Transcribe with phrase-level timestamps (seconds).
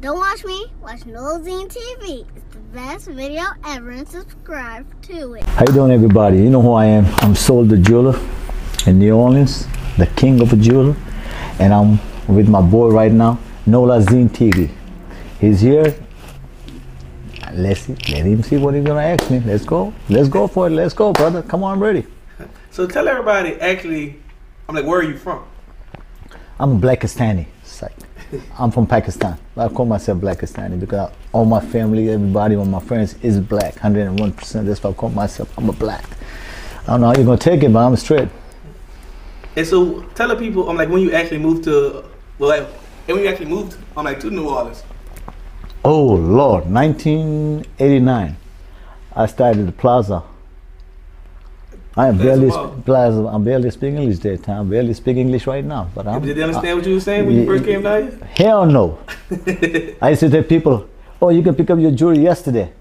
[0.00, 2.24] Don't watch me, watch Nola Zine TV.
[2.34, 5.44] It's the best video ever and subscribe to it.
[5.44, 6.38] How you doing, everybody?
[6.38, 7.04] You know who I am.
[7.18, 8.18] I'm Sol the Jeweler
[8.86, 9.66] in New Orleans,
[9.98, 10.96] the king of a jeweler,
[11.58, 11.98] and I'm
[12.34, 14.70] with my boy right now, Nola Zine TV.
[15.38, 15.94] He's here.
[17.52, 19.40] Let's see, let him see what he's gonna ask me.
[19.40, 19.92] Let's go.
[20.08, 20.70] Let's go for it.
[20.70, 21.42] Let's go, brother.
[21.42, 22.06] Come on, I'm ready.
[22.70, 24.16] So tell everybody actually,
[24.66, 25.44] I'm like, where are you from?
[26.58, 27.44] I'm a Blackistani.
[27.60, 27.92] It's like,
[28.58, 29.38] I'm from Pakistan.
[29.56, 34.66] I call myself Blackistani because all my family, everybody, all my friends is black, 101%.
[34.66, 35.52] That's why I call myself.
[35.58, 36.04] I'm a black.
[36.82, 38.28] I don't know how you're gonna take it, but I'm straight.
[39.56, 42.04] And so tell the people, I'm like, when you actually moved to,
[42.38, 42.68] well, like,
[43.08, 44.82] and when you actually moved, I'm like, to New Orleans.
[45.84, 48.36] Oh Lord, 1989.
[49.16, 50.22] I started the Plaza.
[51.96, 53.24] I am barely sp- Plaza.
[53.26, 54.66] I'm barely speaking English that time.
[54.68, 55.90] I barely speak English right now.
[55.94, 56.22] But I'm.
[56.22, 58.28] Did they understand what you were saying when you first came down here?
[58.36, 58.98] Hell no.
[60.00, 60.88] I used to tell people,
[61.20, 62.72] "Oh, you can pick up your jewelry yesterday."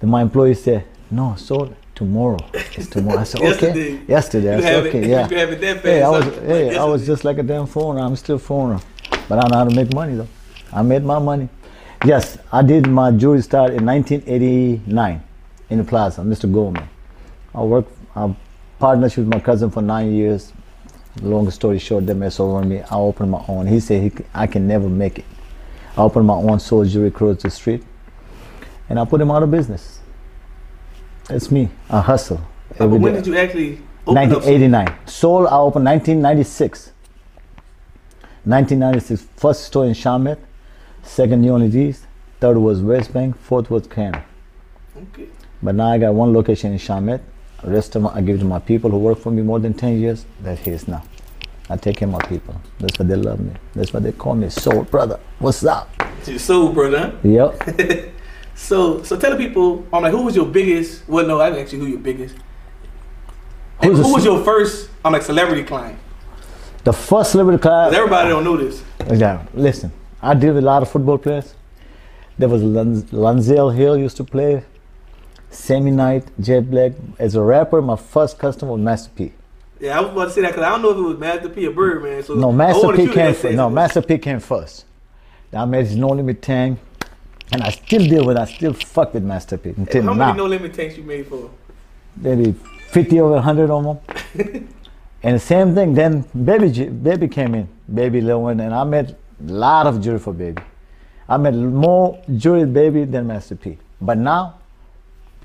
[0.00, 2.38] Then my employee said, "No, so tomorrow.
[2.52, 4.00] It's tomorrow." I said, "Okay." Yesterday.
[4.08, 4.54] Yesterday.
[4.56, 6.30] I said, have it- "Okay, you yeah." have it that fast, Hey, I was, huh?
[6.40, 8.02] hey, Like I was just like a damn foreigner.
[8.04, 8.80] I'm still foreigner,
[9.28, 10.28] but I know how to make money though.
[10.72, 11.48] I made my money.
[12.04, 15.22] Yes, I did my jewelry start in 1989
[15.70, 16.52] in the plaza, Mr.
[16.52, 16.88] Goldman.
[17.54, 18.34] I worked, I
[18.78, 20.52] partnership with my cousin for nine years.
[21.22, 22.80] Long story short, they mess over me.
[22.80, 23.66] I opened my own.
[23.66, 25.24] He said he, I can never make it.
[25.96, 27.82] I opened my own soul jewelry across the street,
[28.88, 30.00] and I put him out of business.
[31.24, 31.70] That's me.
[31.88, 32.40] I hustle.
[32.76, 33.12] But when day.
[33.12, 33.72] did you actually
[34.06, 34.44] open up?
[34.44, 34.98] 1989.
[35.06, 36.92] Sol, I opened 1996.
[38.46, 40.38] 1996, first store in Chalmette,
[41.02, 42.06] second New Orleans East,
[42.38, 44.24] third was West Bank, fourth was Canada.
[44.96, 45.26] Okay.
[45.60, 47.22] But now I got one location in Chalmette.
[47.66, 49.74] The rest of them I give to my people who work for me more than
[49.74, 50.24] 10 years.
[50.42, 51.02] that he is now.
[51.68, 52.54] I take care of my people.
[52.78, 53.52] That's why they love me.
[53.74, 55.18] That's why they call me Soul Brother.
[55.40, 55.90] What's up?
[56.20, 57.12] It's your soul, brother.
[57.22, 58.12] Yep.
[58.58, 61.06] So, so tell the people, I'm like, who was your biggest?
[61.06, 62.34] Well, no, I can actually who your biggest.
[63.82, 64.88] And Who's the who was your first?
[65.04, 65.98] I'm like celebrity client.
[66.82, 67.94] the first celebrity client.
[67.94, 68.82] everybody don't know this.
[69.12, 71.54] Yeah, listen, I deal with a lot of football players.
[72.38, 74.64] There was Lan- Lonzell Hill used to play,
[75.56, 76.92] Sammy Knight, Jet Black.
[77.18, 79.32] As a rapper, my first customer was Master P.
[79.80, 81.48] Yeah, I was about to say that because I don't know if it was Master
[81.48, 82.22] P or Birdman.
[82.22, 83.56] So No, Master P came first.
[83.56, 83.68] No.
[83.70, 84.84] Master P came first.
[85.52, 86.78] I made his No Limit Tank,
[87.52, 88.36] and I still deal with.
[88.36, 90.26] I still fuck with Master P until How now.
[90.26, 91.50] many no limit tanks you made for?
[92.16, 92.52] maybe
[92.88, 94.68] 50 over 100 of them.
[95.22, 99.10] and the same thing, then Baby Baby came in, Baby Lil Wayne, and I met
[99.10, 100.62] a lot of jewelry for Baby.
[101.28, 103.78] I met more jewelry Baby than Master P.
[104.00, 104.58] But now,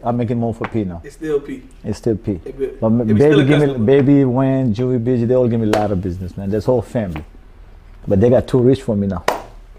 [0.03, 1.01] I'm making more for P now.
[1.03, 1.63] It's still P.
[1.83, 2.39] It's still P.
[2.45, 3.85] It But it Baby give me.
[3.85, 6.49] Baby Wayne, Jewelry Busy, they all give me a lot of business, man.
[6.49, 7.23] This whole family.
[8.07, 9.23] But they got too rich for me now.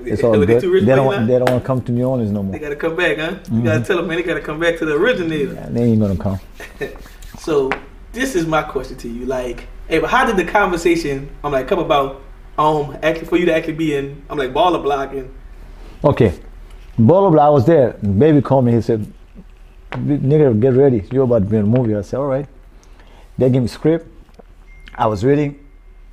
[0.05, 0.63] It's all They good.
[0.63, 2.53] They don't, want, they don't want to come to New Orleans no more.
[2.53, 3.25] They gotta come back, huh?
[3.25, 3.65] You Mm-hmm.
[3.65, 5.55] gotta tell them, man, they gotta come back to the originator.
[5.71, 6.41] They ain't gonna come.
[7.39, 7.71] So
[8.13, 11.67] this is my question to you, like, hey, but how did the conversation, I'm like,
[11.67, 12.23] come about,
[12.57, 15.29] um, actually for you to actually be in, I'm like, Baller Blockin'.
[16.05, 16.39] Okay.
[16.99, 17.47] Blah, blah.
[17.47, 17.95] I was there.
[17.95, 18.73] Baby called me.
[18.73, 19.11] He said,
[19.93, 21.05] nigga, get ready.
[21.11, 21.95] You're about to be in a movie.
[21.95, 22.47] I said, all right.
[23.39, 24.07] They gave me script.
[24.95, 25.59] I was reading,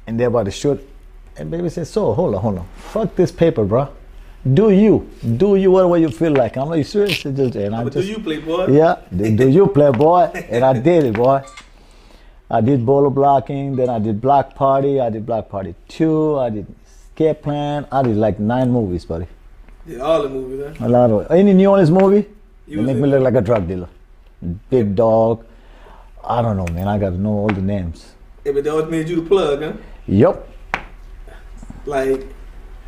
[0.08, 0.80] and they're about to shoot.
[1.38, 2.68] And baby said, so, hold on, hold on.
[2.78, 3.90] Fuck this paper, bro.
[4.54, 5.10] Do you.
[5.38, 6.56] Do you whatever you feel like.
[6.58, 7.18] I'm like, you serious?
[7.24, 8.68] Just- And I But do you play, boy?
[8.68, 10.32] yeah, do you play, boy?
[10.50, 11.44] And I did it, boy.
[12.52, 16.50] I did Baller Blockin', then I did Block Party, I did Block Party 2, I
[16.50, 19.28] did Escape Plan, I did like nine movies, buddy.
[19.86, 20.88] Yeah, all the movies, huh?
[20.88, 22.26] A lot of any New Orleans movie,
[22.70, 23.90] They make me look like a drug dealer.
[24.70, 25.46] Big dog.
[26.24, 26.88] I don't know, man.
[26.88, 28.14] I got to know all the names.
[28.46, 29.74] Yeah, but they always made you the plug, huh?
[30.08, 30.48] Yup.
[31.86, 32.28] Like,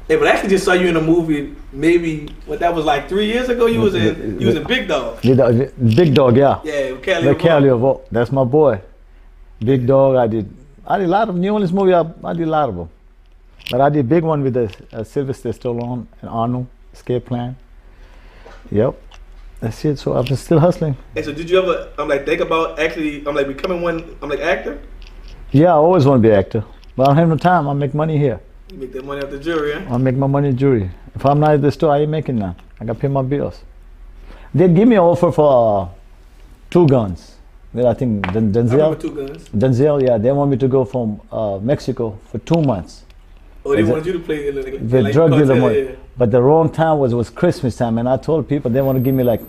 [0.08, 1.56] yeah, but I actually just saw you in a movie.
[1.72, 3.66] Maybe what that was like three years ago.
[3.66, 5.22] You was in you was in Big Dog.
[5.22, 6.60] Big dog, yeah.
[6.64, 7.28] Yeah, Cali.
[7.28, 7.36] The.
[7.36, 8.06] Cali of all.
[8.12, 8.82] That's my boy.
[9.60, 10.16] Big dog.
[10.16, 10.54] I did.
[10.86, 11.94] I did a lot of New Orleans movie.
[11.94, 12.90] I, I did a lot of them.
[13.70, 17.56] But I did a big one with the uh, Sylvester Stallone and Arnold Escape Plan.
[18.72, 19.00] Yep.
[19.62, 19.98] That's it.
[20.00, 20.98] So I'm just still hustling.
[21.16, 21.94] And so, did you ever?
[21.98, 23.26] I'm like think about actually.
[23.26, 24.18] I'm like becoming one.
[24.22, 24.82] I'm like actor.
[25.52, 26.64] Yeah, I always want to be actor,
[26.96, 27.68] but I don't have no time.
[27.70, 28.40] I make money here.
[28.72, 29.94] You make that money the jury, huh?
[29.96, 30.90] I make my money jewelry.
[31.14, 32.56] If I'm not at the store, I ain't making none.
[32.80, 33.62] I got to pay my bills.
[34.56, 35.50] They give me an offer for
[35.84, 35.90] uh,
[36.70, 37.36] two guns.
[37.74, 39.00] Well, I think Den- I Denzel.
[39.00, 39.50] two guns.
[39.50, 43.04] Denzel, yeah, they want me to go from uh, Mexico for two months.
[43.64, 45.82] Oh, they wanted you to play like, The like drug dealer money.
[45.82, 45.92] yeah.
[46.18, 49.04] But the wrong time was was Christmas time, and I told people they want to
[49.04, 49.42] give me like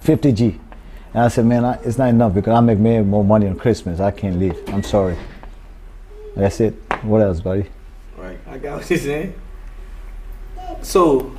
[0.00, 0.60] 50 G.
[1.14, 3.56] And I said, man, I, it's not enough because I make way more money on
[3.56, 4.00] Christmas.
[4.00, 4.56] I can't leave.
[4.68, 5.16] I'm sorry.
[6.36, 6.74] That's it.
[7.02, 7.66] What else, buddy?
[8.16, 9.34] Right, I got what you're saying.
[10.82, 11.32] So,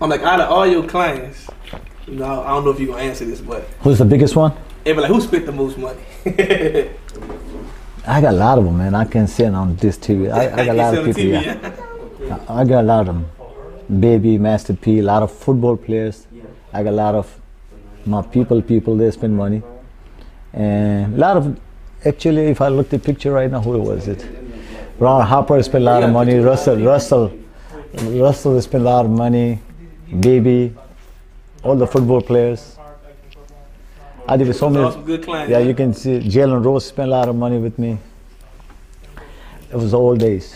[0.00, 1.46] I'm like, out of all your clients,
[2.06, 4.52] you know, I don't know if you're gonna answer this, but Who's the biggest one?
[4.84, 6.00] they be like, who spent the most money?
[8.08, 8.94] I got a lot of them, man.
[8.94, 10.32] I can't on this TV.
[10.32, 11.22] I, I got a lot of people.
[11.24, 11.74] Yeah.
[12.48, 14.00] I I got a lot of them.
[14.00, 16.26] Baby, Master P, a lot of football players.
[16.72, 17.38] I got a lot of
[18.06, 19.62] my people, people, they spend money.
[20.54, 21.60] And a lot of,
[22.06, 24.26] actually, if I look at the picture right now, who was it?
[24.98, 26.38] Ron Harper spent a lot of money.
[26.38, 27.38] Russell, Russell,
[28.04, 29.60] Russell spent a lot of money.
[30.20, 30.74] Baby,
[31.62, 32.77] all the football players.
[34.28, 35.02] I did with so many.
[35.04, 35.50] good clients.
[35.50, 37.98] Yeah, you can see Jalen Rose spent a lot of money with me.
[39.72, 40.54] It was the old days.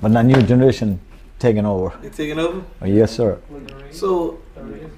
[0.00, 1.00] But now new generation
[1.40, 1.92] taking over.
[2.00, 2.62] They taking over.
[2.80, 3.40] Oh, yes, sir.
[3.90, 4.38] So,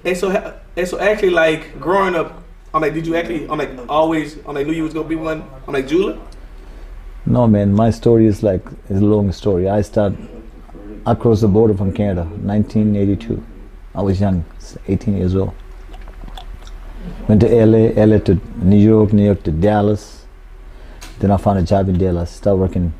[0.05, 0.29] and so,
[0.75, 4.53] and so, actually, like growing up, I'm like, did you actually, I'm like, always, I'm
[4.53, 5.43] like, knew you was gonna be one.
[5.67, 6.19] I'm like, Jula.
[7.25, 9.67] No, man, my story is like is a long story.
[9.67, 10.13] I start
[11.07, 13.43] across the border from Canada, 1982.
[13.95, 14.45] I was young,
[14.87, 15.53] 18 years old.
[17.27, 20.25] Went to LA, LA to New York, New York to Dallas.
[21.19, 22.31] Then I found a job in Dallas.
[22.31, 22.93] Started working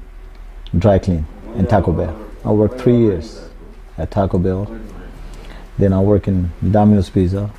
[0.78, 1.26] dry clean
[1.56, 2.18] in Taco Bell.
[2.44, 3.50] I worked three years
[3.98, 4.68] at Taco Bell.
[5.78, 7.50] Then I worked in Domino's Pizza.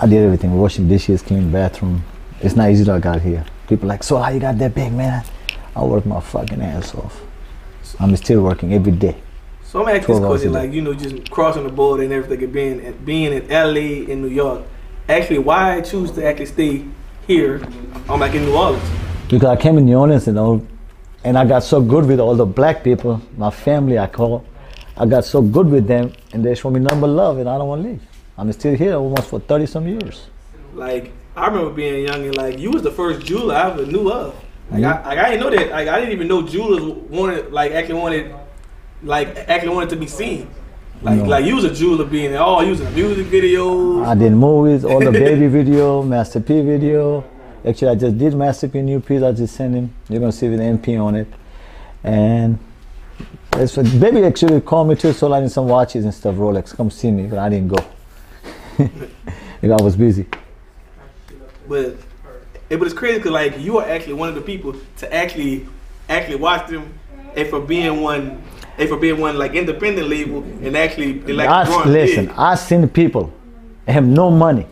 [0.00, 2.04] I did everything: washing dishes, clean bathroom.
[2.40, 3.44] It's not easy to get here.
[3.68, 5.24] People like, so how you got that big, man?
[5.74, 7.20] I work my fucking ass off.
[7.98, 9.16] I'm still working every day.
[9.66, 12.44] So I'm asking 12 this question, like you know, just crossing the border and everything,
[12.44, 14.62] and being being in LA in New York.
[15.08, 16.84] Actually, why I choose to actually stay
[17.26, 17.60] here?
[18.08, 18.88] I'm like in New Orleans.
[19.28, 20.64] Because I came in New Orleans and all,
[21.24, 24.44] and I got so good with all the black people, my family I call.
[24.96, 27.66] I got so good with them, and they show me number love, and I don't
[27.66, 28.02] want to leave.
[28.38, 30.28] I'm still here almost for 30 some years.
[30.74, 34.12] Like I remember being young and like you was the first jeweler I ever knew
[34.12, 34.34] of.
[34.70, 35.08] Like, mm-hmm.
[35.08, 35.70] I, like I didn't know that.
[35.70, 38.34] Like I didn't even know jewelers wanted like actually wanted
[39.02, 40.48] like actually wanted to be seen.
[41.02, 41.24] Like No.
[41.24, 44.06] like you was a jeweler being oh you was in music videos.
[44.06, 47.24] I did movies, all the baby video, Master P video.
[47.66, 49.22] Actually, I just did Master P new piece.
[49.22, 49.94] I just sent him.
[50.08, 51.28] You're gonna see with MP on it,
[52.04, 52.58] and
[53.54, 55.12] it's what baby actually called me too.
[55.12, 56.36] So I need some watches and stuff.
[56.36, 57.84] Rolex, come see me, but I didn't go.
[59.60, 60.26] because I was busy.
[61.68, 61.96] But
[62.70, 65.66] it, was crazy because like you are actually one of the people to actually
[66.08, 66.98] actually watch them
[67.34, 68.42] and for being one
[68.84, 72.34] for being one like independent label and actually they like I, listen, big.
[72.36, 73.32] I seen people
[73.88, 74.66] have no money.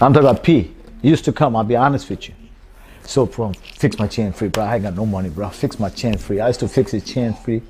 [0.00, 0.74] I'm talking about P.
[1.02, 1.54] Used to come.
[1.54, 2.34] I'll be honest with you.
[3.02, 4.64] So from fix my chain free, bro.
[4.64, 5.48] I ain't got no money, bro.
[5.50, 6.40] Fix my chain free.
[6.40, 7.62] I used to fix his chain free,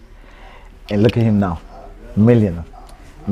[0.91, 1.61] and look at him now,
[2.17, 2.65] millionaire.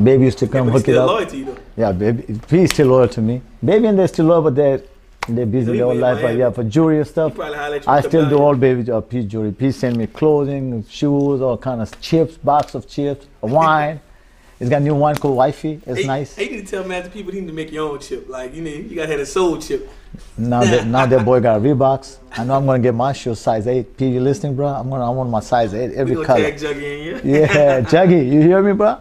[0.03, 1.09] Baby used to come but hook it up.
[1.09, 1.57] loyal to you though.
[1.77, 2.39] Yeah, baby.
[2.49, 3.43] P is still loyal to me.
[3.65, 4.83] Baby and they're still loyal, but they're
[5.29, 6.21] they're busy their whole life.
[6.23, 7.33] But yeah, for jewelry and stuff.
[7.33, 9.53] He probably holler at you I still do all baby uh, P jewelry.
[9.53, 14.01] P send me clothing, shoes, all kind of chips, box of chips, wine.
[14.59, 15.83] It's got new wine called Wifey.
[15.87, 16.35] It's Hey, nice.
[16.35, 18.27] Hey, you need to tell Master people you need to make your own chip.
[18.27, 19.91] Like you need, you gotta have a soul chip.
[20.39, 22.17] Now that now that boy got Reeboks.
[22.33, 23.99] I know I'm gonna get my shoes size eight.
[23.99, 24.69] P, you listening, bro?
[24.69, 26.43] I'm gonna I want my size eight, every gonna color.
[26.43, 28.99] tag Juggy in Yeah, Juggy, you hear me, bro?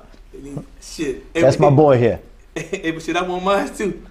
[0.81, 1.33] Shit.
[1.33, 2.19] That's my boy here.
[2.53, 4.03] Hey, but shit, I want mine too.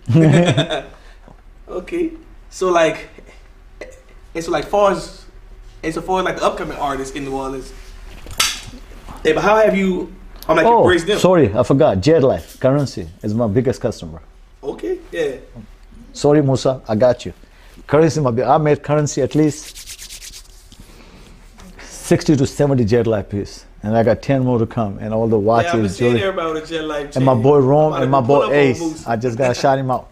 [1.74, 2.12] Okay.
[2.50, 3.08] So like,
[4.34, 5.24] and so like far as,
[5.82, 7.72] and so far as like the upcoming artists in New Orleans.
[9.22, 10.12] Hey, but how have you?
[10.48, 11.18] I'm like Oh, embrace them.
[11.18, 12.00] sorry, I forgot.
[12.00, 14.20] Jet Life Currency is my biggest customer.
[14.62, 14.98] Okay.
[15.10, 15.36] Yeah.
[16.12, 17.32] Sorry, Musa, I got you.
[17.86, 19.80] Currency, my, I made currency at least
[21.80, 23.64] 60 to 70 jet life piece.
[23.82, 24.98] And I got 10 more to come.
[24.98, 26.22] And all the Yeah, I've been watches, jewelry.
[26.22, 27.16] everybody a jet life.
[27.16, 29.06] And my boy Rome and my boy Ace.
[29.06, 30.10] I just gotta shout him out.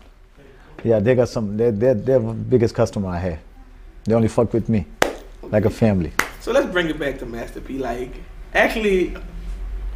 [0.85, 3.39] Yeah, they got some, they're, they're, they're the biggest customer I have.
[4.05, 4.87] They only fuck with me,
[5.43, 6.12] like a family.
[6.41, 7.79] So let's bring it back to Master P.
[7.79, 8.11] Like,
[8.53, 9.17] actually,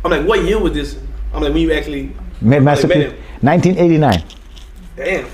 [0.05, 0.97] I'm like, what year was this?
[1.35, 3.17] I'm like, when you actually Made Master met P.
[3.41, 4.25] 1989.
[4.97, 5.25] Damn.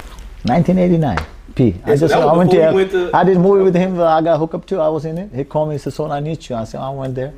[0.44, 1.18] 1989.
[1.54, 1.64] P.
[1.84, 4.00] I Yeah, so just I went to, went to- I did a movie with him.
[4.00, 4.80] I got hooked up too.
[4.80, 5.30] I was in it.
[5.34, 5.74] He called me.
[5.74, 7.34] He said, "Son, I need you." I said, "I went there."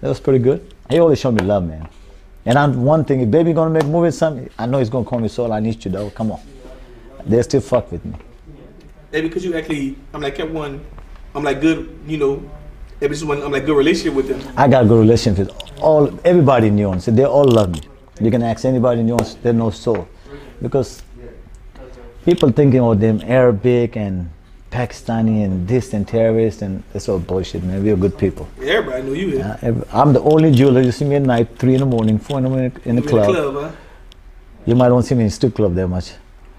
[0.00, 0.74] That was pretty good.
[0.88, 1.86] He always showed me love, man.
[2.46, 3.20] And I'm one thing.
[3.20, 5.28] If baby gonna make movie something, I know he's gonna call me.
[5.28, 6.10] Soul, I need you though.
[6.10, 6.40] Come on.
[7.26, 8.14] They still fuck with me.
[9.10, 10.84] Hey, because you actually, I'm like, kept one,
[11.34, 12.42] I'm like, good, you know,
[13.02, 14.40] Maybe just one, I'm like, good relationship with them.
[14.56, 17.06] I got a good relationship with all everybody in New Orleans.
[17.06, 17.80] They all love me.
[18.20, 19.34] You can ask anybody in New Orleans.
[19.42, 20.06] They know soul,
[20.62, 21.02] because
[22.24, 24.30] people thinking of them Arabic and
[24.70, 27.82] Pakistani and this and terrorists and it's all bullshit, man.
[27.82, 28.48] We're good people.
[28.60, 29.58] Everybody knew you here.
[29.60, 32.38] Uh, I'm the only jeweler you see me at night, three in the morning, four
[32.38, 33.30] in the morning in the club.
[33.30, 33.76] In the club, huh?
[34.64, 36.12] You might don't see me in strip club that much.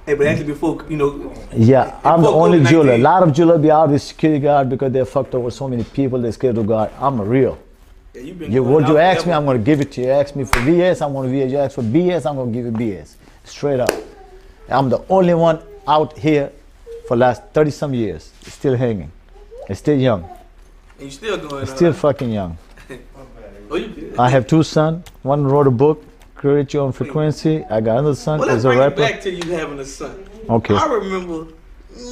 [0.05, 2.69] Hey, but actually before, you know, Yeah, I'm the only COVID-19.
[2.69, 2.93] jeweler.
[2.93, 5.83] A lot of jeweler be out with security guard because they're fucked over so many
[5.85, 6.19] people.
[6.19, 6.91] They're scared to God.
[6.99, 7.57] I'm a real.
[8.13, 9.31] Yeah, you been You, what you ask me.
[9.31, 10.09] I'm gonna give it to you.
[10.09, 11.51] Ask me for VS, I'm gonna VS.
[11.51, 13.15] You ask for BS, I'm gonna give you BS.
[13.45, 13.91] Straight up.
[14.69, 16.51] I'm the only one out here
[17.07, 19.11] for last 30 some years, still hanging.
[19.73, 20.23] Still young.
[20.99, 21.65] And you still going.
[21.65, 22.57] Still fucking young.
[23.71, 24.19] oh.
[24.19, 25.07] I have two sons.
[25.23, 26.03] One wrote a book,
[26.43, 27.63] Create Your Own Frequency.
[27.69, 28.97] I got another son, Well, is a rapper.
[28.97, 30.25] back to you having a son.
[30.49, 30.75] Okay.
[30.75, 31.53] I remember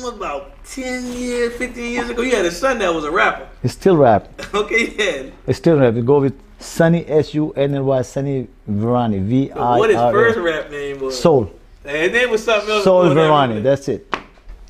[0.07, 3.49] about 10 years, 15 years ago, you had a son that was a rapper.
[3.61, 4.29] He still rap.
[4.53, 5.29] Okay, yeah.
[5.45, 5.95] He still rap.
[5.95, 9.99] We go with Sunny S U N N Y Sunny Virani V But what his
[9.99, 11.19] first rap name was?
[11.19, 11.51] Soul.
[11.83, 12.85] And then name was something else.
[12.85, 14.15] Soul that, That's it.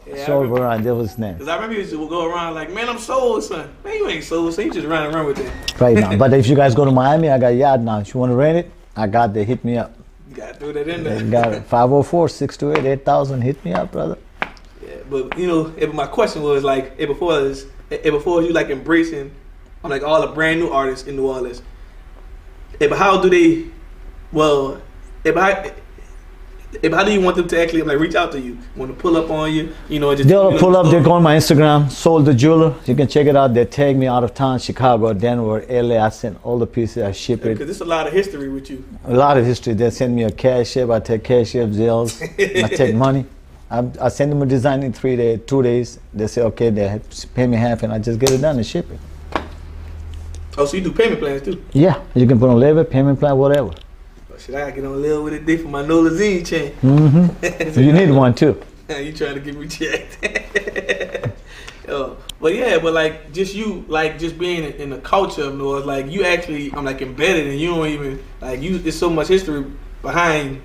[0.07, 0.81] Yeah, Soul Virani.
[0.85, 1.37] That was his name.
[1.37, 3.69] Cause I remember he used to go around like, man, I'm soul son.
[3.83, 4.65] Man, you ain't soul son.
[4.65, 5.79] You just running around with it.
[5.79, 6.17] Right now.
[6.23, 7.99] But if you guys go to Miami, I got yard now.
[7.99, 9.95] If you want to rent it, I got the hit me up.
[10.29, 11.23] You gotta throw that in there.
[11.23, 11.63] got it.
[11.63, 13.41] 504 628 8000.
[13.41, 14.17] Hit me up, brother.
[14.81, 18.53] Yeah, but you know, if my question was like, if before this, if before you
[18.53, 19.31] like embracing,
[19.83, 21.61] I'm like all the brand new artists in New Orleans.
[22.79, 23.69] If how do they,
[24.31, 24.81] well,
[25.23, 25.73] if I,
[26.81, 28.57] if how do you want them to actually like reach out to you?
[28.75, 29.73] Want to pull up on you?
[29.89, 32.21] You know, just They'll you know, pull up, they uh, go on my Instagram, Sol
[32.21, 32.75] the Jeweler.
[32.85, 33.53] You can check it out.
[33.53, 36.03] They tag me out of town, Chicago, Denver, LA.
[36.03, 37.65] I send all the pieces, I ship Because it.
[37.65, 38.83] there's a lot of history with you.
[39.05, 39.73] A lot of history.
[39.73, 40.89] They send me a cash app.
[40.89, 42.63] I take cash app, Zelle.
[42.63, 43.25] I take money.
[43.69, 45.99] I, I send them a design in three days, two days.
[46.13, 46.99] They say, okay, they
[47.33, 48.99] pay me half, and I just get it done and ship it.
[50.57, 51.63] Oh, so you do payment plans too?
[51.71, 53.71] Yeah, you can put on labor, payment plan, whatever.
[54.45, 56.71] Shit, I gotta get on a little with it day for my Nola Zine chain.
[56.81, 57.79] Mm-hmm.
[57.79, 58.59] You need one too.
[58.89, 60.17] you trying to get me checked?
[61.87, 65.85] oh, but yeah, but like just you, like just being in, the culture of Orleans,
[65.85, 68.79] like you actually, I'm like embedded, and you don't even like you.
[68.79, 69.63] There's so much history
[70.01, 70.59] behind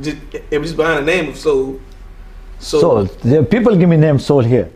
[0.00, 0.16] just
[0.50, 1.78] it was just behind the name of soul.
[2.58, 3.04] So, Soul.
[3.04, 4.70] The people give me name Soul here.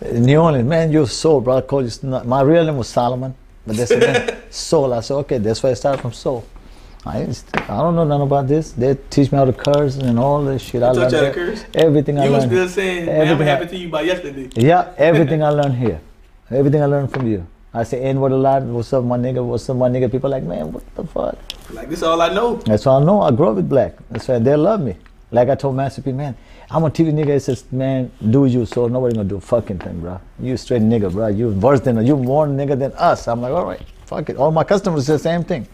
[0.00, 1.62] In New Orleans, man, you're Soul, brother.
[1.62, 1.90] Call you.
[2.04, 3.34] not- My real name was Solomon,
[3.66, 4.94] but they said man, Soul.
[4.94, 6.44] I said, okay, that's why I started from Soul.
[7.06, 8.72] I, I don't know nothing about this.
[8.72, 10.82] They teach me how to curse and all this shit.
[10.82, 11.34] I They taught learned you how to that.
[11.34, 11.64] curse?
[11.74, 12.52] everything I you was learned.
[12.52, 14.50] still saying, everything I- happy to you by yesterday.
[14.56, 16.00] Yeah, everything I learned here.
[16.50, 17.46] Everything I learned from you.
[17.72, 18.62] I say N word a lot.
[18.64, 19.42] What's up, my nigga?
[19.44, 20.10] What's up, my nigga?
[20.10, 21.38] People like, man, what the fuck?
[21.72, 22.56] Like this, all I know.
[22.56, 23.94] That's why I know I grew up with black.
[24.10, 24.96] That's why they love me.
[25.30, 26.36] Like I told Master P, man,
[26.70, 27.34] I'm a TV nigga.
[27.34, 30.20] He says, man, do you, so nobody gonna do a fucking thing, bro.
[30.40, 31.28] You straight nigga, bro.
[31.28, 33.28] You worse than, you more nigga than us.
[33.28, 34.36] I'm like, all right, fuck it.
[34.36, 35.68] All my customers say the same thing,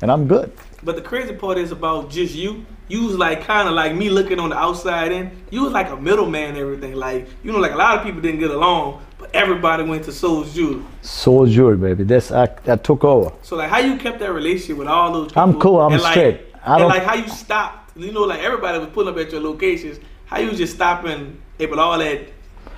[0.00, 0.50] and I'm good.
[0.82, 2.64] But the crazy part is about just you.
[2.88, 5.30] You was like kind of like me looking on the outside in.
[5.50, 6.94] You was like a middleman and everything.
[6.94, 10.12] Like, you know, like a lot of people didn't get along, but everybody went to
[10.12, 10.82] Sol's Jewelry.
[11.00, 12.04] Soul jewelry, baby.
[12.04, 13.32] That's I, I took over.
[13.42, 15.42] So like how you kept that relationship with all those people?
[15.42, 16.40] I'm cool, I'm and, like, straight.
[16.64, 17.96] I and don't- like how you stopped.
[17.96, 19.98] You know, like everybody was pulling up at your locations.
[20.26, 22.22] How you just stopping with all that,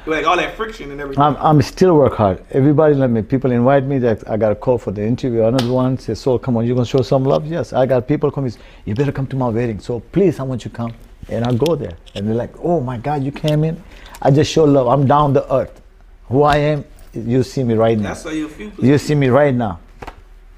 [0.06, 1.22] like all that friction and everything.
[1.22, 2.44] I'm, I'm still work hard.
[2.50, 3.22] Everybody let me.
[3.22, 3.98] People invite me.
[3.98, 5.44] That I got a call for the interview.
[5.44, 8.30] Another one says, "So come on, you gonna show some love?" Yes, I got people
[8.30, 8.52] coming.
[8.84, 9.78] You better come to my wedding.
[9.80, 10.92] So please, I want you to come,
[11.28, 11.96] and I go there.
[12.14, 13.82] And they're like, "Oh my God, you came in."
[14.22, 14.86] I just show love.
[14.88, 15.80] I'm down the earth.
[16.28, 18.08] Who I am, you see me right now.
[18.08, 18.70] That's how you feel.
[18.78, 19.80] You see me right now.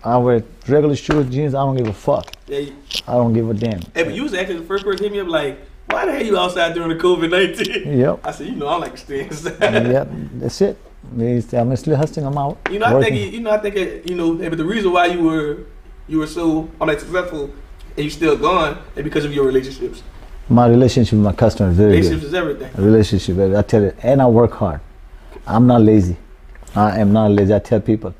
[0.04, 1.52] I wear regular shoes, jeans.
[1.54, 2.30] I don't give a fuck.
[2.46, 2.76] Yeah, you-
[3.08, 3.80] I don't give a damn.
[3.92, 6.12] Hey, but you was actually the first person to hit me up like, why the
[6.12, 7.98] hell you outside during the COVID nineteen?
[7.98, 8.20] Yep.
[8.24, 9.60] I said, you know, I like to stay inside.
[9.60, 10.08] yep.
[10.34, 10.76] That's it.
[11.18, 12.26] I'm still hustling.
[12.26, 12.58] I'm out.
[12.70, 15.22] You know, I think you know, I think you know, but the reason why you
[15.22, 15.58] were
[16.08, 17.50] you were so I'm successful
[17.96, 20.02] and you still gone is because of your relationships.
[20.48, 21.96] my relationship with my customer is very good.
[21.96, 22.70] Relationships is everything.
[22.76, 23.56] relationship baby.
[23.56, 24.80] i tell you and i work hard
[25.46, 26.16] i'm not lazy
[26.76, 28.14] i am not lazy i tell people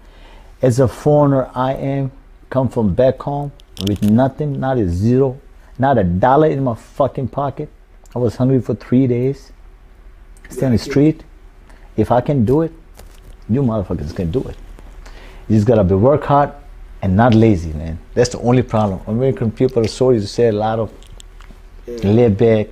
[0.63, 2.11] as a foreigner i am
[2.51, 3.53] come from back home
[3.87, 5.39] with nothing not a zero
[5.79, 7.69] not a dollar in my fucking pocket
[8.15, 9.53] i was hungry for three days
[10.49, 11.23] stay on the street
[11.97, 12.73] if i can do it
[13.49, 14.57] you motherfuckers can do it
[15.49, 16.51] you just gotta be work hard
[17.03, 20.49] and not lazy man that's the only problem american people are so used to say
[20.49, 20.91] a lot of
[21.87, 22.09] Yeah.
[22.19, 22.67] laid back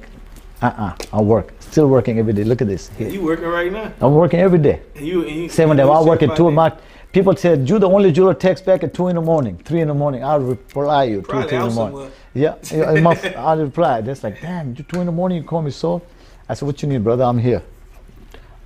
[0.63, 3.09] uh-uh i work still working every day look at this here.
[3.09, 3.93] You working right now.
[4.01, 4.81] I'm working every day.
[4.95, 5.87] And you, and you Seven days.
[5.87, 6.49] you I was work at two.
[6.53, 6.73] My
[7.15, 9.89] people said you the only jeweler text back at two in the morning, three in
[9.89, 10.25] the morning.
[10.25, 12.13] I'll reply you two, three in the morning.
[12.35, 14.01] Yeah, yeah, my, I'll reply.
[14.01, 15.39] That's like, damn, you two in the morning.
[15.39, 16.03] You call me so.
[16.49, 17.25] I said, what you need, brother?
[17.25, 17.63] I'm here.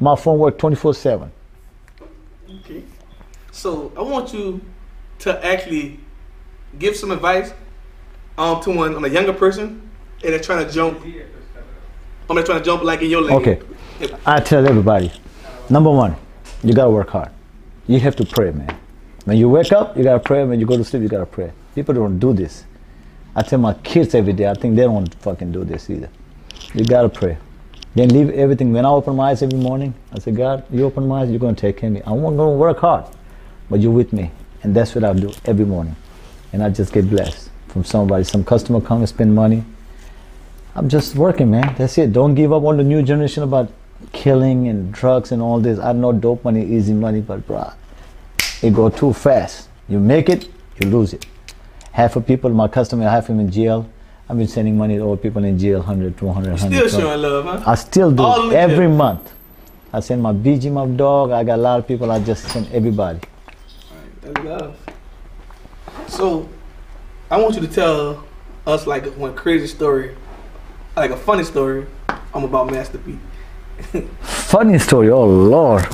[0.00, 1.30] My phone work 24 seven.
[2.60, 2.82] Okay.
[3.52, 4.60] So I want you
[5.20, 6.00] to actually
[6.78, 7.52] give some advice
[8.38, 9.90] um, to one on a younger person
[10.22, 11.04] and they're trying to jump.
[12.30, 13.36] I'm not trying to jump like in your lane.
[13.36, 13.60] Okay.
[14.24, 15.12] I tell everybody,
[15.68, 16.16] number one,
[16.62, 17.30] you gotta work hard.
[17.88, 18.78] You have to pray, man.
[19.24, 20.44] When you wake up, you gotta pray.
[20.44, 21.52] When you go to sleep, you gotta pray.
[21.74, 22.64] People don't do this.
[23.34, 26.10] I tell my kids every day, I think they don't fucking do this either.
[26.74, 27.38] You gotta pray.
[27.94, 28.74] Then leave everything.
[28.74, 31.38] When I open my eyes every morning, I say, God, you open my eyes, you're
[31.38, 32.02] gonna take care of me.
[32.04, 33.06] I'm gonna work hard,
[33.70, 34.30] but you're with me.
[34.62, 35.96] And that's what I do every morning.
[36.52, 38.24] And I just get blessed from somebody.
[38.24, 39.64] Some customer come and spend money.
[40.74, 41.74] I'm just working, man.
[41.78, 42.12] That's it.
[42.12, 43.70] Don't give up on the new generation about
[44.12, 45.78] killing and drugs and all this.
[45.78, 47.74] I know dope money, easy money, but bruh,
[48.62, 49.68] it go too fast.
[49.88, 50.48] You make it,
[50.80, 51.26] you lose it.
[51.92, 53.88] Half of people, my customer, half of them in jail.
[54.28, 56.76] I've been sending money to all people in jail, 100, 200, 100.
[56.76, 57.70] Still showing love, huh?
[57.70, 59.32] I still do All every month.
[59.92, 61.30] I send my BG, my dog.
[61.30, 62.10] I got a lot of people.
[62.10, 63.20] I just send everybody.
[64.20, 64.76] That's love.
[66.08, 66.46] So,
[67.30, 68.24] I want you to tell
[68.66, 70.14] us like one crazy story,
[70.94, 71.86] like a funny story.
[72.34, 73.18] I'm about Master P.
[74.22, 75.10] Funny story.
[75.10, 75.86] Oh Lord,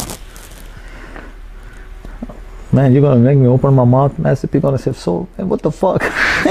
[2.73, 4.59] man, you're gonna make me open my mouth, Master P.
[4.61, 6.03] Gonna say, so, what the fuck?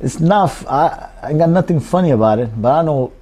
[0.00, 0.50] it's not.
[0.68, 3.12] I I got nothing funny about it, but I know.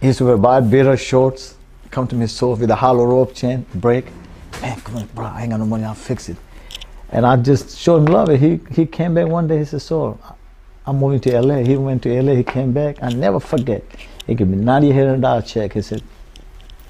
[0.00, 1.56] He used to wear bad bitter shorts,
[1.90, 4.06] come to me so with a hollow rope chain, break.
[4.60, 6.36] Man, come on, bro, I ain't got no money, I'll fix it.
[7.10, 8.28] And I just showed him love.
[8.28, 9.58] He he came back one day.
[9.58, 10.18] He said, "So,
[10.86, 12.34] I'm moving to LA." He went to LA.
[12.34, 13.02] He came back.
[13.02, 13.82] I never forget.
[14.26, 15.72] He gave me ninety hundred dollar check.
[15.74, 16.02] He said,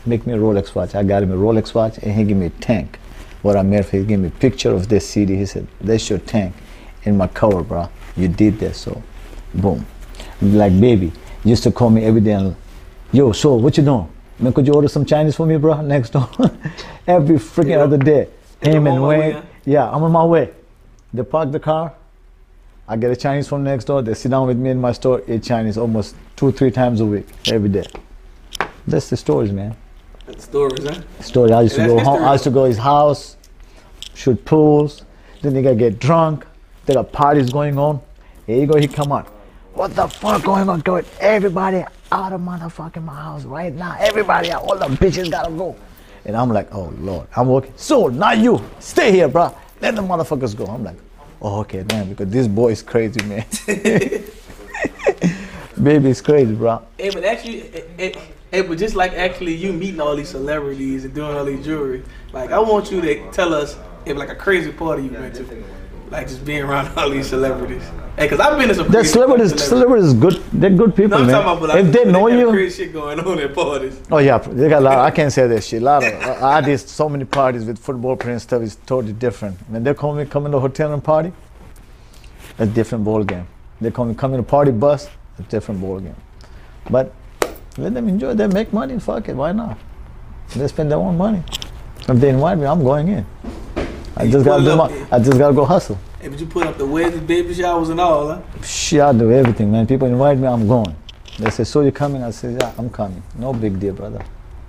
[0.05, 2.47] "Make me a Rolex watch." I got him a Rolex watch, and he gave me
[2.47, 2.99] a tank.
[3.43, 5.37] What I made for, he gave me a picture of this CD.
[5.37, 6.55] He said, "That's your tank
[7.05, 7.89] in my cover, bro.
[8.17, 9.03] You did that, so,
[9.55, 9.87] boom."
[10.43, 11.13] Like baby,
[11.43, 12.33] he used to call me every day.
[12.33, 12.57] And,
[13.13, 14.09] Yo, so what you doing?
[14.39, 15.81] Man, could you order some Chinese for me, bro?
[15.95, 16.29] Next door,
[17.07, 17.85] every freaking Yeah.
[17.85, 18.29] other day.
[18.61, 19.43] Him I'm and on my way, Wayne.
[19.65, 20.51] Yeah, I'm on my way.
[21.15, 21.93] They park the car.
[22.89, 24.01] I get a Chinese from next door.
[24.03, 27.07] They sit down with me in my store, eat Chinese almost two, three times a
[27.07, 27.85] week, every day.
[28.87, 29.77] That's the stories, man.
[30.27, 31.03] That's stories, huh?
[31.21, 31.53] Story.
[31.53, 32.23] I used to go home.
[32.23, 33.37] I used to go to his house,
[34.15, 35.03] shoot pools.
[35.43, 36.47] Then they get drunk.
[36.85, 38.01] There got parties going on.
[38.47, 38.79] Here you go.
[38.79, 39.25] He come on.
[39.75, 40.81] What the fuck going on?
[40.81, 43.97] Going everybody out of motherfucking my house right now.
[43.99, 44.63] Everybody, out.
[44.63, 45.77] all the bitches gotta go.
[46.25, 47.73] And I'm like, oh lord, I'm working.
[47.77, 48.65] So not you.
[48.79, 49.55] Stay here, bro.
[49.81, 50.67] Let the motherfuckers go.
[50.67, 50.97] I'm like,
[51.41, 53.45] oh okay, man, because this boy is crazy, man.
[55.83, 56.83] Baby is crazy, bro.
[56.99, 58.17] Hey, but actually, it, it,
[58.51, 62.03] hey, but just like actually you meeting all these celebrities and doing all these jewelry,
[62.33, 65.45] like I want you to tell us if like a crazy party you went to,
[66.11, 67.83] like just being around all these celebrities.
[68.17, 68.87] Hey, cause I've been to some.
[68.87, 70.35] The crazy celebrities, celebrities, good.
[70.53, 71.35] They're good people, No, man.
[71.35, 74.01] about, like, if they know you, crazy shit going on at parties.
[74.11, 74.99] Oh yeah, they got a lot.
[74.99, 75.83] I can't say that shit.
[75.83, 78.63] A lot of I did so many parties with football players and stuff.
[78.63, 79.59] It's totally different.
[79.69, 81.33] When they call me come in the hotel and party,
[82.59, 83.47] a different ball game.
[83.83, 86.17] They call me come in a party bus, a different ball game.
[86.89, 87.13] But
[87.77, 88.33] let them enjoy.
[88.33, 88.99] They make money.
[88.99, 89.37] Fuck it.
[89.37, 89.77] Why not?
[90.55, 91.43] They spend their own money.
[92.09, 93.27] If they invite me, I'm going in.
[94.19, 95.07] I just gotta do my.
[95.13, 95.99] I just gotta go hustle.
[96.21, 98.41] Hey, but you put up the weddings, baby showers, and all, huh?
[98.63, 99.87] Shit, I do everything, man.
[99.87, 100.97] People invite me, I'm going.
[101.39, 102.23] They say, so you coming?
[102.23, 103.23] I say, yeah, I'm coming.
[103.39, 104.25] No big deal, brother.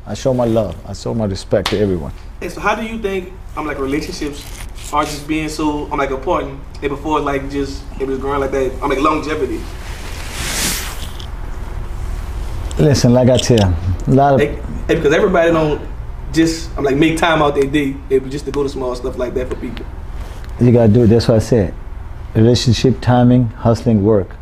[0.06, 0.76] I show my love.
[0.86, 2.12] I show my respect to everyone.
[2.42, 4.44] Hey, so how do you think I'm like relationships
[4.94, 8.52] are just being so I'm like important and before like just it was growing like
[8.52, 9.62] that I'm like longevity.
[12.78, 13.74] Listen, like I tell
[14.08, 15.82] a lot of Like, hey, because everybody don't
[16.34, 17.96] just I'm like make time out their day
[18.30, 19.86] just to go to small stuff like that for people.
[20.60, 21.04] you gotta do.
[21.04, 21.08] it.
[21.08, 21.74] That's what I said.
[22.36, 24.36] Relationship, timing, hustling, work.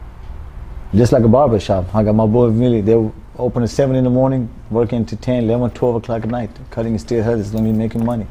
[0.93, 1.93] Just like a barber shop.
[1.93, 2.81] I got my boy Millie.
[2.81, 2.93] They
[3.37, 6.97] open at seven in the morning, working to 10, 11, 12 o'clock at night, cutting
[6.97, 8.27] steel as long as you're making money.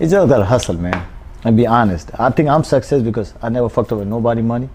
[0.00, 1.06] It's just gotta hustle, man.
[1.44, 2.10] And be honest.
[2.18, 4.68] I think I'm success because I never fucked up with nobody money.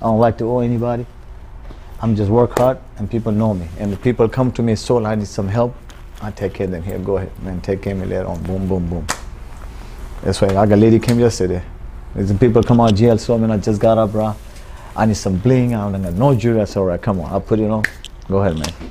[0.00, 1.06] I don't like to owe anybody.
[2.00, 3.66] I'm just work hard and people know me.
[3.78, 5.74] And if people come to me, soul, I need some help,
[6.20, 6.82] I take care of them.
[6.82, 7.60] Here, go ahead, man.
[7.60, 8.42] Take care of me later on.
[8.42, 9.06] Boom, boom, boom.
[10.22, 11.62] That's why I got a lady came yesterday.
[12.14, 14.34] There's some people come out of jail, so I mean, I just got up, bro.
[14.96, 15.74] I need some bling.
[15.74, 16.62] I don't got no jewelry.
[16.62, 17.30] I said, all right, come on.
[17.30, 17.84] I'll put it on.
[18.28, 18.90] Go ahead, man.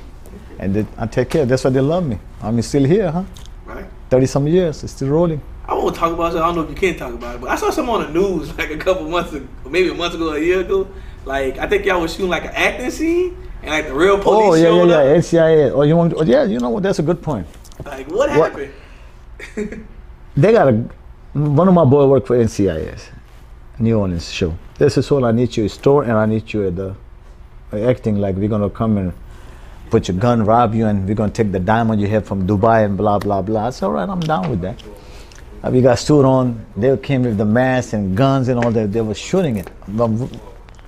[0.58, 1.44] And they, I take care.
[1.44, 2.18] That's why they love me.
[2.40, 3.24] I'm still here, huh?
[3.66, 3.84] Right?
[4.08, 5.42] 30 some years, it's still rolling.
[5.66, 6.38] I won't talk about it.
[6.38, 8.18] I don't know if you can talk about it, but I saw something on the
[8.18, 10.88] news like a couple months ago, maybe a month ago, a year ago.
[11.26, 13.36] Like I think y'all was shooting like an acting scene,
[13.68, 15.12] and like the real police Oh, yeah, yeah, yeah.
[15.12, 15.16] up.
[15.18, 15.72] NCIS.
[15.74, 16.82] Oh, you want, oh, yeah, you know what?
[16.82, 17.46] That's a good point.
[17.84, 18.52] Like what What?
[18.52, 19.86] happened?
[20.36, 20.72] They got a,
[21.34, 23.00] one of my boy work for NCIS,
[23.80, 24.56] New Orleans show.
[24.78, 26.94] This is all I need you store and I need you at the,
[27.72, 29.12] uh, acting like we're gonna come and
[29.90, 32.84] put your gun, rob you, and we're gonna take the diamond you have from Dubai
[32.84, 33.66] and blah, blah, blah.
[33.66, 34.80] I said, all right, I'm down with that.
[35.64, 38.92] Uh, we got suit on, they came with the mask and guns and all that,
[38.92, 39.68] they were shooting it.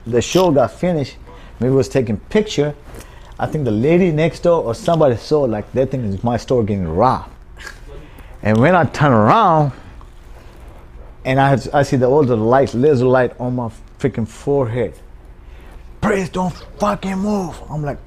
[0.07, 1.17] The show got finished,
[1.61, 2.75] we was taking picture.
[3.39, 6.65] I think the lady next door or somebody saw like that thing is my store
[6.65, 7.31] getting robbed.
[8.43, 9.73] And when I turn around,
[11.25, 14.95] and I, I see the all the light, laser light on my freaking forehead.
[16.01, 17.61] Please don't fucking move.
[17.69, 17.99] I'm like,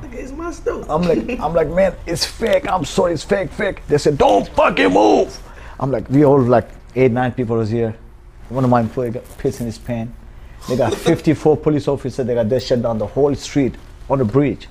[0.00, 0.88] Like, it's my stuff.
[0.88, 2.70] I'm like, I'm like, man, it's fake.
[2.70, 3.84] I'm sorry, it's fake, fake.
[3.88, 5.36] They said, don't fucking move.
[5.80, 7.96] I'm like, we all like eight, nine people was here.
[8.48, 10.14] One of my employees got pissed in his pants.
[10.68, 12.24] They got 54 police officers.
[12.26, 13.74] They got they shut down the whole street
[14.08, 14.68] on the bridge.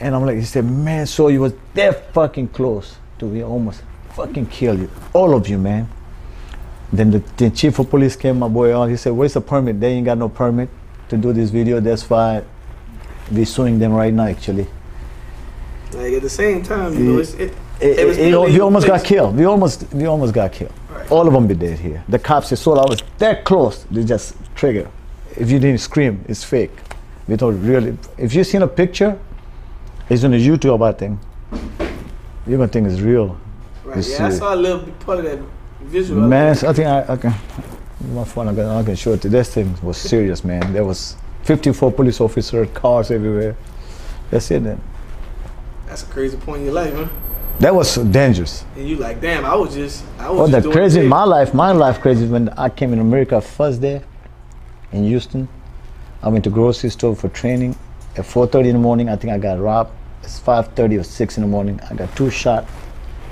[0.00, 3.82] And I'm like, he said, man, so you was that fucking close to we almost
[4.14, 5.88] fucking kill you, all of you, man.
[6.92, 8.88] Then the, the chief of police came, my boy on.
[8.88, 9.80] He said, where's the permit?
[9.80, 10.68] They ain't got no permit
[11.08, 11.80] to do this video.
[11.80, 12.42] That's why
[13.30, 14.66] we suing them right now, actually.
[15.92, 18.86] Like at the same time, you know, it's, it, It- it was it- we almost
[18.86, 19.36] got killed.
[19.36, 20.72] We almost, we almost got killed.
[20.90, 21.10] Right.
[21.10, 22.02] All of them be dead here.
[22.08, 23.84] The cops, they saw I was that close.
[23.90, 24.90] They just trigger.
[25.36, 26.72] If you didn't scream, it's fake.
[27.26, 27.96] We thought really.
[28.18, 29.18] If you seen a picture,
[30.10, 31.20] it's on the YouTube, I think.
[32.46, 33.38] You're gonna think it's real.
[33.84, 34.06] Right.
[34.06, 35.38] Yeah, I saw a little part of that
[35.82, 36.20] visual.
[36.20, 37.34] Man, I think I, I can.
[38.14, 39.22] My phone, I can, I can show it.
[39.22, 39.32] to you.
[39.32, 40.72] This thing was serious, man.
[40.72, 43.56] There was 54 police officers, cars everywhere.
[44.30, 44.64] That's it.
[44.64, 44.80] Then.
[45.86, 47.10] That's a crazy point in your life, man.
[47.60, 48.64] That was so dangerous.
[48.76, 51.52] And you like, damn, I was just, I was Oh, doing crazy in my life,
[51.54, 54.02] my life crazy when I came in America first day
[54.92, 55.48] in Houston.
[56.22, 57.76] I went to grocery store for training.
[58.16, 59.90] At 4:30 in the morning, I think I got robbed.
[60.22, 61.80] It's 5:30 or 6 in the morning.
[61.90, 62.66] I got two shot.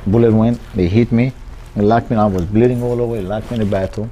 [0.07, 0.61] Bullet went.
[0.75, 1.33] They hit me.
[1.75, 2.17] They locked me.
[2.17, 3.17] I was bleeding all over.
[3.17, 4.11] They locked me in the bathroom.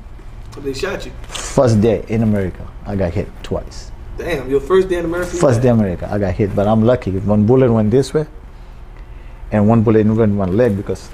[0.53, 1.13] But they shot you.
[1.29, 3.93] First day in America, I got hit twice.
[4.19, 5.31] Damn, your first day in America.
[5.31, 7.11] First day in America, I got hit, but I'm lucky.
[7.13, 8.27] One bullet went this way,
[9.51, 11.09] and one bullet went in my leg because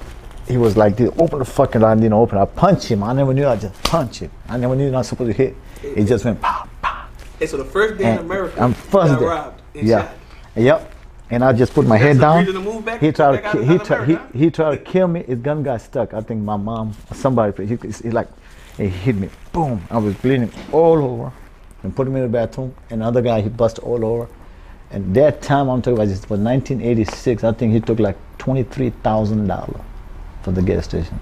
[0.47, 2.37] he was like, open the fucking door, I didn't open.
[2.37, 3.03] I punched him.
[3.03, 4.31] I never knew I just punched him.
[4.49, 5.55] I never knew I was supposed to hit.
[5.83, 7.09] It just went pop, pop.
[7.39, 9.25] Hey, so the first day in America, I'm first day.
[9.25, 10.01] robbed and Yeah.
[10.07, 10.11] shot.
[10.55, 10.93] Yep.
[11.31, 12.83] And I just put my That's head down.
[12.83, 15.23] back- He tried to out ki- of he tried he, he tried to kill me.
[15.23, 16.13] His gun got stuck.
[16.13, 18.27] I think my mom or somebody he, he like
[18.77, 19.29] he hit me.
[19.53, 19.81] Boom.
[19.89, 21.31] I was bleeding all over.
[21.83, 22.75] And put him in the bathroom.
[22.91, 24.27] Another guy he busted all over.
[24.91, 27.43] And that time I'm talking about this was 1986.
[27.45, 29.81] I think he took like twenty three thousand dollars
[30.43, 31.17] for the gas station.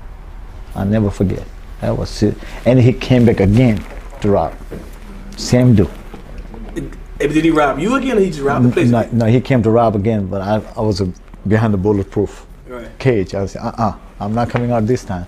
[0.76, 1.44] I never forget.
[1.82, 2.36] That was it.
[2.66, 3.82] And he came back again
[4.22, 4.56] to rob.
[5.38, 5.90] Same dude.
[7.18, 8.90] Did he rob you again or he just robbed the place?
[8.90, 11.12] No, no, he came to rob again, but I, I was uh,
[11.48, 12.88] behind the bulletproof Right.
[13.00, 13.34] cage.
[13.34, 15.26] I said, uh-uh, I'm not coming out this time.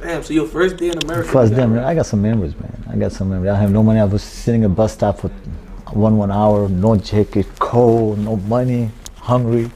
[0.00, 1.28] Damn, so your first day in America.
[1.28, 1.82] First day, man.
[1.84, 2.84] I got some memories, man.
[2.90, 3.50] I got some memories.
[3.50, 4.00] I have no money.
[4.00, 5.28] I was sitting at a bus stop for
[5.92, 9.70] one one hour, no jacket, cold, no money, hungry.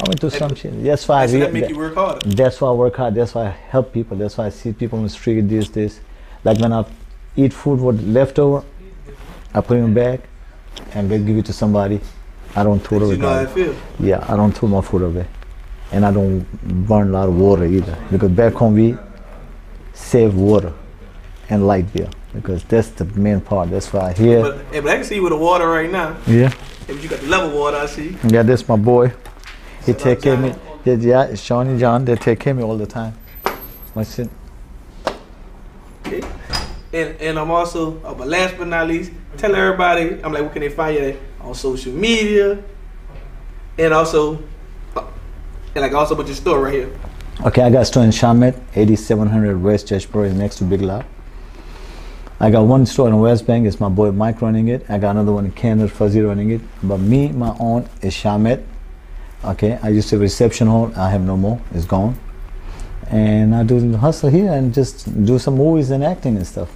[0.00, 0.82] I went through some shit.
[0.82, 2.28] That's why I that make you work harder.
[2.28, 3.14] That's why I work hard.
[3.14, 4.16] That's why I help people.
[4.16, 5.40] That's why I see people on the street.
[5.42, 6.00] This, this.
[6.44, 6.84] Like when I
[7.36, 8.64] eat food with leftover,
[9.54, 10.20] I put it in a bag
[10.92, 12.00] and go give it to somebody.
[12.54, 13.12] I don't throw it away.
[13.12, 13.74] You know how I feel.
[13.98, 15.26] Yeah, I don't throw my food away.
[15.92, 16.40] And I don't
[16.86, 17.96] burn a lot of water either.
[18.10, 18.96] Because back home we
[19.92, 20.72] save water
[21.50, 22.10] and light bill.
[22.32, 23.70] Because that's the main part.
[23.70, 24.42] That's why here.
[24.42, 26.16] But, hey, but I can see you with the water right now.
[26.26, 26.52] yeah.
[26.86, 28.16] Hey, you got the level water, I see.
[28.24, 29.12] Yeah, that's my boy.
[29.86, 30.54] He Shout take care of me.
[30.84, 33.14] Yeah, yeah, it's Shawnee John, they take care of me all the time.
[33.94, 34.28] My son.
[36.04, 40.50] And and I'm also, oh, but last but not least, tell everybody, I'm like, where
[40.50, 42.62] can they find you on social media?
[43.78, 44.42] And also,
[44.94, 45.04] uh,
[45.74, 47.00] and like also about your store right here.
[47.44, 51.04] Okay, I got a store in Chalmette, 8700 West is next to Big Lot.
[52.38, 54.88] I got one store in West Bank, it's my boy Mike running it.
[54.88, 56.60] I got another one in Canada, Fuzzy running it.
[56.82, 58.62] But me, my own, is Chalmette.
[59.44, 62.16] Okay, I used to reception hall, I have no more, it's gone.
[63.10, 66.74] And I do the hustle here and just do some movies and acting and stuff.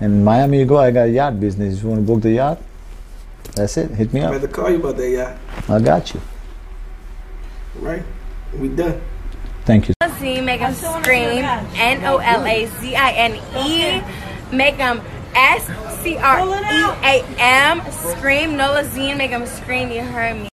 [0.00, 1.76] And in Miami, you go, I got a yacht business.
[1.76, 2.58] If you want to book the yacht,
[3.54, 4.36] that's it, hit me I'm up.
[4.36, 5.38] about to call you about that, yeah.
[5.68, 6.20] I got you.
[7.76, 8.02] Right?
[8.56, 9.00] We done.
[9.64, 9.94] Thank you.
[10.18, 11.44] Z, make them scream.
[11.44, 14.02] N O L A Z I N E.
[14.56, 15.00] Make them
[15.34, 15.66] S
[16.00, 17.82] C R E A M.
[17.92, 18.56] Scream.
[18.56, 19.90] Nola Z, make them scream.
[19.90, 20.48] You heard me.